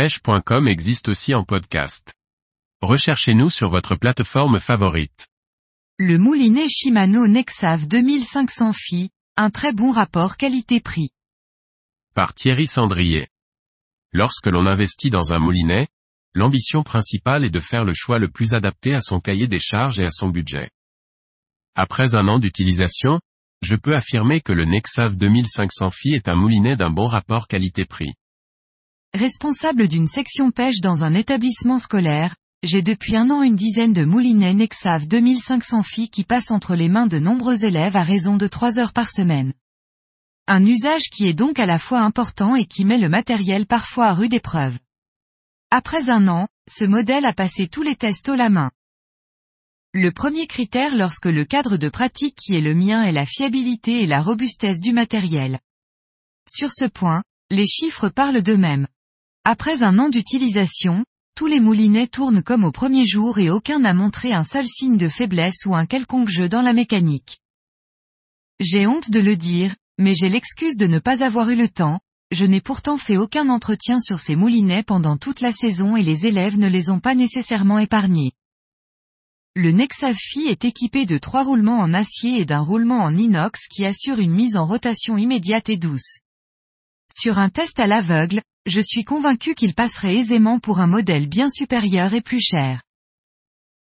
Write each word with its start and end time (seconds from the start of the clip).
pêche.com 0.00 0.66
existe 0.66 1.10
aussi 1.10 1.34
en 1.34 1.44
podcast. 1.44 2.14
Recherchez-nous 2.80 3.50
sur 3.50 3.68
votre 3.68 3.96
plateforme 3.96 4.58
favorite. 4.58 5.28
Le 5.98 6.16
moulinet 6.16 6.70
Shimano 6.70 7.26
Nexav 7.26 7.86
2500 7.86 8.72
Phi, 8.72 9.10
un 9.36 9.50
très 9.50 9.74
bon 9.74 9.90
rapport 9.90 10.38
qualité-prix. 10.38 11.10
Par 12.14 12.32
Thierry 12.32 12.66
Sandrier. 12.66 13.28
Lorsque 14.10 14.46
l'on 14.46 14.66
investit 14.66 15.10
dans 15.10 15.34
un 15.34 15.38
moulinet, 15.38 15.86
l'ambition 16.32 16.82
principale 16.82 17.44
est 17.44 17.50
de 17.50 17.60
faire 17.60 17.84
le 17.84 17.92
choix 17.92 18.18
le 18.18 18.30
plus 18.30 18.54
adapté 18.54 18.94
à 18.94 19.02
son 19.02 19.20
cahier 19.20 19.48
des 19.48 19.58
charges 19.58 20.00
et 20.00 20.06
à 20.06 20.10
son 20.10 20.30
budget. 20.30 20.70
Après 21.74 22.14
un 22.14 22.26
an 22.26 22.38
d'utilisation, 22.38 23.20
je 23.60 23.76
peux 23.76 23.94
affirmer 23.94 24.40
que 24.40 24.54
le 24.54 24.64
Nexav 24.64 25.18
2500 25.18 25.90
Phi 25.90 26.14
est 26.14 26.28
un 26.28 26.36
moulinet 26.36 26.76
d'un 26.76 26.88
bon 26.88 27.06
rapport 27.06 27.48
qualité-prix. 27.48 28.14
Responsable 29.12 29.88
d'une 29.88 30.06
section 30.06 30.52
pêche 30.52 30.80
dans 30.80 31.02
un 31.02 31.14
établissement 31.14 31.80
scolaire, 31.80 32.36
j'ai 32.62 32.80
depuis 32.80 33.16
un 33.16 33.28
an 33.30 33.42
une 33.42 33.56
dizaine 33.56 33.92
de 33.92 34.04
moulinets 34.04 34.54
Nexav 34.54 35.08
2500 35.08 35.82
filles 35.82 36.10
qui 36.10 36.22
passent 36.22 36.52
entre 36.52 36.76
les 36.76 36.88
mains 36.88 37.08
de 37.08 37.18
nombreux 37.18 37.64
élèves 37.64 37.96
à 37.96 38.04
raison 38.04 38.36
de 38.36 38.46
3 38.46 38.78
heures 38.78 38.92
par 38.92 39.10
semaine. 39.10 39.52
Un 40.46 40.64
usage 40.64 41.10
qui 41.10 41.26
est 41.26 41.34
donc 41.34 41.58
à 41.58 41.66
la 41.66 41.80
fois 41.80 42.02
important 42.02 42.54
et 42.54 42.66
qui 42.66 42.84
met 42.84 42.98
le 42.98 43.08
matériel 43.08 43.66
parfois 43.66 44.06
à 44.06 44.14
rude 44.14 44.32
épreuve. 44.32 44.78
Après 45.72 46.08
un 46.08 46.28
an, 46.28 46.46
ce 46.68 46.84
modèle 46.84 47.26
a 47.26 47.32
passé 47.32 47.66
tous 47.66 47.82
les 47.82 47.96
tests 47.96 48.28
au 48.28 48.36
la 48.36 48.48
main. 48.48 48.70
Le 49.92 50.12
premier 50.12 50.46
critère 50.46 50.94
lorsque 50.94 51.26
le 51.26 51.44
cadre 51.44 51.76
de 51.76 51.88
pratique 51.88 52.36
qui 52.36 52.54
est 52.54 52.60
le 52.60 52.74
mien 52.74 53.02
est 53.02 53.12
la 53.12 53.26
fiabilité 53.26 54.02
et 54.02 54.06
la 54.06 54.22
robustesse 54.22 54.80
du 54.80 54.92
matériel. 54.92 55.58
Sur 56.48 56.70
ce 56.72 56.84
point, 56.84 57.24
les 57.50 57.66
chiffres 57.66 58.08
parlent 58.08 58.42
d'eux-mêmes. 58.42 58.86
Après 59.44 59.82
un 59.82 59.98
an 59.98 60.10
d'utilisation, 60.10 61.04
tous 61.34 61.46
les 61.46 61.60
moulinets 61.60 62.08
tournent 62.08 62.42
comme 62.42 62.64
au 62.64 62.72
premier 62.72 63.06
jour 63.06 63.38
et 63.38 63.48
aucun 63.48 63.78
n'a 63.78 63.94
montré 63.94 64.34
un 64.34 64.44
seul 64.44 64.66
signe 64.66 64.98
de 64.98 65.08
faiblesse 65.08 65.64
ou 65.64 65.74
un 65.74 65.86
quelconque 65.86 66.28
jeu 66.28 66.50
dans 66.50 66.60
la 66.60 66.74
mécanique. 66.74 67.38
J'ai 68.60 68.86
honte 68.86 69.10
de 69.10 69.20
le 69.20 69.36
dire, 69.36 69.74
mais 69.98 70.12
j'ai 70.12 70.28
l'excuse 70.28 70.76
de 70.76 70.86
ne 70.86 70.98
pas 70.98 71.24
avoir 71.24 71.48
eu 71.48 71.56
le 71.56 71.70
temps, 71.70 72.00
je 72.30 72.44
n'ai 72.44 72.60
pourtant 72.60 72.98
fait 72.98 73.16
aucun 73.16 73.48
entretien 73.48 73.98
sur 73.98 74.18
ces 74.18 74.36
moulinets 74.36 74.82
pendant 74.82 75.16
toute 75.16 75.40
la 75.40 75.52
saison 75.52 75.96
et 75.96 76.02
les 76.02 76.26
élèves 76.26 76.58
ne 76.58 76.68
les 76.68 76.90
ont 76.90 77.00
pas 77.00 77.14
nécessairement 77.14 77.78
épargnés. 77.78 78.32
Le 79.56 79.72
Nexafi 79.72 80.48
est 80.48 80.66
équipé 80.66 81.06
de 81.06 81.16
trois 81.16 81.44
roulements 81.44 81.80
en 81.80 81.94
acier 81.94 82.40
et 82.40 82.44
d'un 82.44 82.60
roulement 82.60 83.02
en 83.02 83.16
inox 83.16 83.68
qui 83.68 83.86
assure 83.86 84.18
une 84.18 84.34
mise 84.34 84.54
en 84.54 84.66
rotation 84.66 85.16
immédiate 85.16 85.70
et 85.70 85.78
douce. 85.78 86.18
Sur 87.12 87.38
un 87.38 87.48
test 87.48 87.80
à 87.80 87.86
l'aveugle, 87.86 88.40
je 88.66 88.80
suis 88.80 89.04
convaincu 89.04 89.54
qu'il 89.54 89.74
passerait 89.74 90.16
aisément 90.16 90.60
pour 90.60 90.80
un 90.80 90.86
modèle 90.86 91.28
bien 91.28 91.50
supérieur 91.50 92.14
et 92.14 92.20
plus 92.20 92.40
cher. 92.40 92.82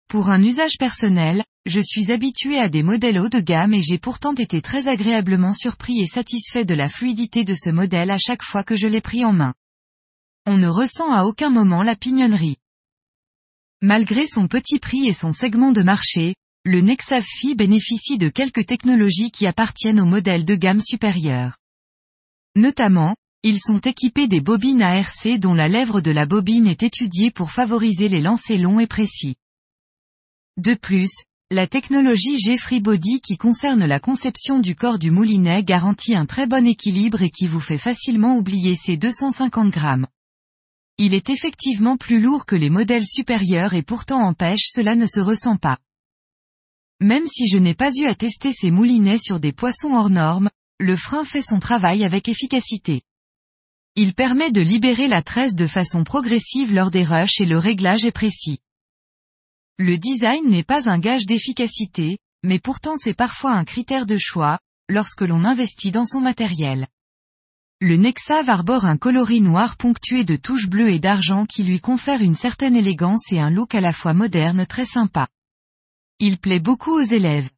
Pour 0.09 0.28
un 0.28 0.42
usage 0.42 0.77
personnel, 0.78 1.42
je 1.64 1.81
suis 1.81 2.12
habitué 2.12 2.59
à 2.59 2.69
des 2.69 2.83
modèles 2.83 3.19
haut 3.19 3.28
de 3.28 3.41
gamme 3.41 3.75
et 3.75 3.81
j'ai 3.81 3.98
pourtant 3.98 4.34
été 4.34 4.61
très 4.61 4.87
agréablement 4.87 5.53
surpris 5.53 6.00
et 6.00 6.06
satisfait 6.06 6.64
de 6.64 6.75
la 6.75 6.89
fluidité 6.89 7.44
de 7.44 7.55
ce 7.55 7.70
modèle 7.70 8.11
à 8.11 8.19
chaque 8.19 8.42
fois 8.42 8.62
que 8.62 8.77
je 8.77 8.87
l'ai 8.87 9.00
pris 9.00 9.25
en 9.25 9.33
main. 9.33 9.55
On 10.44 10.59
ne 10.59 10.69
ressent 10.69 11.11
à 11.11 11.25
aucun 11.25 11.50
moment 11.50 11.83
la 11.83 11.97
pignonnerie. 11.97 12.59
Malgré 13.83 14.27
son 14.27 14.47
petit 14.47 14.78
prix 14.78 15.06
et 15.06 15.12
son 15.12 15.33
segment 15.33 15.72
de 15.72 15.83
marché, 15.83 16.34
le 16.64 16.81
Nexav 16.83 17.25
Phi 17.25 17.55
bénéficie 17.55 18.19
de 18.19 18.28
quelques 18.28 18.67
technologies 18.67 19.31
qui 19.31 19.47
appartiennent 19.47 20.00
aux 20.00 20.06
modèles 20.06 20.44
de 20.44 20.55
gamme 20.55 20.81
supérieure. 20.81 21.56
Notamment, 22.57 23.15
ils 23.43 23.61
sont 23.61 23.81
équipés 23.81 24.29
des 24.29 24.41
bobines 24.41 24.81
ARC 24.81 25.29
dont 25.39 25.53
la 25.53 25.69
lèvre 25.69 26.01
de 26.01 26.11
la 26.11 26.25
bobine 26.25 26.67
est 26.67 26.83
étudiée 26.83 27.31
pour 27.31 27.53
favoriser 27.53 28.09
les 28.09 28.23
lancers 28.23 28.59
longs 28.59 28.81
et 28.81 28.87
précis. 28.87 29.37
De 30.57 30.73
plus, 30.75 31.11
la 31.51 31.67
technologie 31.67 32.39
G-Free 32.39 32.81
Body 32.81 33.21
qui 33.21 33.37
concerne 33.37 33.84
la 33.84 34.00
conception 34.00 34.59
du 34.59 34.75
corps 34.75 34.99
du 34.99 35.11
moulinet 35.11 35.65
garantit 35.65 36.16
un 36.16 36.25
très 36.25 36.47
bon 36.47 36.66
équilibre 36.66 37.21
et 37.21 37.28
qui 37.28 37.47
vous 37.47 37.61
fait 37.61 37.77
facilement 37.77 38.37
oublier 38.37 38.75
ses 38.75 38.97
250 38.97 39.71
grammes. 39.71 40.06
Il 40.97 41.12
est 41.12 41.28
effectivement 41.28 41.99
plus 41.99 42.21
lourd 42.21 42.47
que 42.47 42.56
les 42.56 42.71
modèles 42.71 43.06
supérieurs 43.06 43.75
et 43.75 43.83
pourtant 43.83 44.22
en 44.22 44.33
pêche 44.33 44.71
cela 44.72 44.97
ne 44.97 45.06
se 45.06 45.21
ressent 45.21 45.59
pas. 45.59 45.78
Même 47.03 47.27
si 47.28 47.49
je 47.49 47.59
n'ai 47.59 47.75
pas 47.75 47.95
eu 47.95 48.06
à 48.06 48.15
tester 48.15 48.55
ces 48.55 48.71
moulinets 48.71 49.19
sur 49.19 49.41
des 49.41 49.53
poissons 49.53 49.93
hors 49.93 50.09
normes, 50.09 50.49
le 50.78 50.97
frein 50.97 51.25
fait 51.25 51.42
son 51.42 51.59
travail 51.59 52.04
avec 52.04 52.28
efficacité. 52.28 53.03
Il 53.94 54.12
permet 54.12 54.50
de 54.50 54.60
libérer 54.60 55.09
la 55.09 55.22
tresse 55.22 55.54
de 55.54 55.66
façon 55.66 56.04
progressive 56.04 56.75
lors 56.75 56.91
des 56.91 57.03
rushs 57.03 57.41
et 57.41 57.47
le 57.47 57.59
réglage 57.59 58.04
est 58.04 58.12
précis. 58.12 58.59
Le 59.78 59.97
design 59.97 60.48
n'est 60.50 60.65
pas 60.65 60.91
un 60.91 60.98
gage 60.98 61.25
d'efficacité, 61.25 62.19
mais 62.42 62.59
pourtant 62.59 62.97
c'est 62.97 63.15
parfois 63.15 63.53
un 63.53 63.65
critère 63.65 64.04
de 64.04 64.19
choix, 64.19 64.59
lorsque 64.88 65.22
l'on 65.22 65.44
investit 65.44 65.91
dans 65.91 66.04
son 66.04 66.20
matériel. 66.20 66.86
Le 67.81 67.97
Nexav 67.97 68.48
arbore 68.48 68.84
un 68.84 68.97
coloris 68.97 69.41
noir 69.41 69.76
ponctué 69.76 70.25
de 70.25 70.36
touches 70.36 70.69
bleues 70.69 70.92
et 70.92 70.98
d'argent 70.98 71.44
qui 71.44 71.62
lui 71.62 71.81
confère 71.81 72.22
une 72.22 72.34
certaine 72.34 72.76
élégance 72.76 73.31
et 73.32 73.38
un 73.38 73.50
look 73.50 73.75
à 73.75 73.81
la 73.81 73.92
fois 73.92 74.15
moderne 74.15 74.66
très 74.66 74.86
sympa. 74.86 75.28
Il 76.19 76.38
plaît 76.38 76.60
beaucoup 76.60 76.92
aux 76.92 77.04
élèves. 77.04 77.50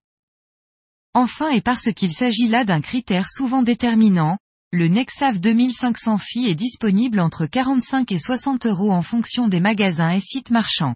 Enfin 1.19 1.51
et 1.51 1.61
parce 1.61 1.93
qu'il 1.93 2.13
s'agit 2.13 2.47
là 2.47 2.65
d'un 2.65 2.81
critère 2.81 3.29
souvent 3.29 3.65
déterminant, 3.65 4.39
le 4.71 4.87
Nexav 4.87 5.41
2500 5.41 6.17
Phi 6.17 6.47
est 6.47 6.55
disponible 6.55 7.19
entre 7.19 7.47
45 7.47 8.13
et 8.13 8.21
60 8.21 8.67
euros 8.67 8.93
en 8.93 9.03
fonction 9.03 9.49
des 9.49 9.59
magasins 9.59 10.13
et 10.13 10.21
sites 10.21 10.53
marchands. 10.53 10.95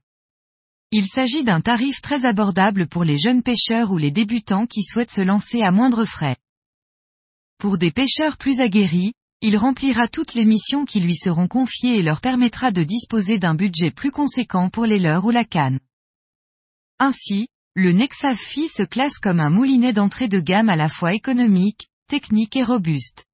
Il 0.92 1.06
s'agit 1.06 1.42
d'un 1.42 1.60
tarif 1.60 2.00
très 2.02 2.24
abordable 2.24 2.86
pour 2.86 3.02
les 3.02 3.18
jeunes 3.18 3.42
pêcheurs 3.42 3.90
ou 3.90 3.98
les 3.98 4.12
débutants 4.12 4.66
qui 4.66 4.84
souhaitent 4.84 5.10
se 5.10 5.22
lancer 5.22 5.60
à 5.60 5.72
moindre 5.72 6.04
frais. 6.04 6.36
Pour 7.58 7.76
des 7.76 7.90
pêcheurs 7.90 8.36
plus 8.36 8.60
aguerris, 8.60 9.14
il 9.40 9.56
remplira 9.56 10.06
toutes 10.06 10.34
les 10.34 10.44
missions 10.44 10.84
qui 10.84 11.00
lui 11.00 11.16
seront 11.16 11.48
confiées 11.48 11.98
et 11.98 12.02
leur 12.02 12.20
permettra 12.20 12.70
de 12.70 12.84
disposer 12.84 13.40
d'un 13.40 13.56
budget 13.56 13.90
plus 13.90 14.12
conséquent 14.12 14.70
pour 14.70 14.86
les 14.86 15.00
leurres 15.00 15.24
ou 15.24 15.30
la 15.30 15.44
canne. 15.44 15.80
Ainsi, 17.00 17.48
le 17.74 17.90
Nexav 17.92 18.36
Phi 18.36 18.68
se 18.68 18.82
classe 18.82 19.18
comme 19.18 19.40
un 19.40 19.48
moulinet 19.48 19.94
d'entrée 19.94 20.28
de 20.28 20.40
gamme 20.40 20.68
à 20.68 20.76
la 20.76 20.90
fois 20.90 21.14
économique, 21.14 21.88
technique 22.06 22.54
et 22.54 22.62
robuste. 22.62 23.24